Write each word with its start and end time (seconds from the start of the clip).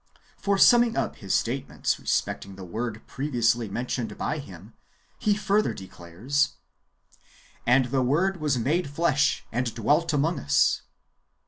For, 0.35 0.57
summing 0.57 0.97
up 0.97 1.17
his 1.17 1.31
statements 1.35 1.99
respecting 1.99 2.55
the 2.55 2.63
Word 2.63 3.05
previously 3.05 3.69
mentioned 3.69 4.17
by 4.17 4.39
him, 4.39 4.73
he 5.19 5.35
further 5.35 5.75
declares," 5.75 6.53
And 7.67 7.85
the 7.91 8.01
Word 8.01 8.37
was 8.37 8.57
made 8.57 8.89
flesh, 8.89 9.45
and 9.51 9.71
dwelt 9.75 10.11
among 10.11 10.39
us." 10.39 10.81